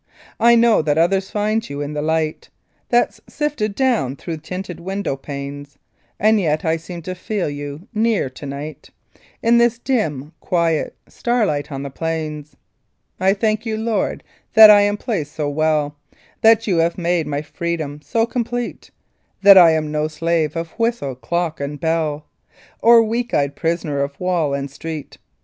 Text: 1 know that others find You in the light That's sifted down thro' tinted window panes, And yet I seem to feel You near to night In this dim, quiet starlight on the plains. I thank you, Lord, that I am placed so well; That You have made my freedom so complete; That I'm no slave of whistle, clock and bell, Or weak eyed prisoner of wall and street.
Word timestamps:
1 0.37 0.59
know 0.59 0.81
that 0.81 0.97
others 0.97 1.29
find 1.29 1.69
You 1.69 1.79
in 1.81 1.93
the 1.93 2.01
light 2.01 2.49
That's 2.89 3.21
sifted 3.29 3.75
down 3.75 4.15
thro' 4.15 4.35
tinted 4.35 4.79
window 4.79 5.15
panes, 5.15 5.77
And 6.19 6.39
yet 6.41 6.65
I 6.65 6.75
seem 6.77 7.03
to 7.03 7.13
feel 7.13 7.47
You 7.47 7.87
near 7.93 8.27
to 8.31 8.47
night 8.47 8.89
In 9.43 9.59
this 9.59 9.77
dim, 9.77 10.31
quiet 10.39 10.95
starlight 11.07 11.71
on 11.71 11.83
the 11.83 11.91
plains. 11.91 12.55
I 13.19 13.35
thank 13.35 13.63
you, 13.63 13.77
Lord, 13.77 14.23
that 14.55 14.71
I 14.71 14.81
am 14.81 14.97
placed 14.97 15.33
so 15.33 15.47
well; 15.47 15.95
That 16.41 16.65
You 16.65 16.77
have 16.77 16.97
made 16.97 17.27
my 17.27 17.43
freedom 17.43 18.01
so 18.01 18.25
complete; 18.25 18.89
That 19.43 19.55
I'm 19.55 19.91
no 19.91 20.07
slave 20.07 20.55
of 20.55 20.71
whistle, 20.79 21.13
clock 21.13 21.59
and 21.59 21.79
bell, 21.79 22.25
Or 22.81 23.03
weak 23.03 23.35
eyed 23.35 23.55
prisoner 23.55 24.01
of 24.01 24.19
wall 24.19 24.55
and 24.55 24.71
street. 24.71 25.19